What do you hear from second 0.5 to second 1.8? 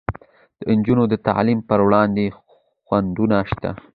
د نجونو د تعلیم پر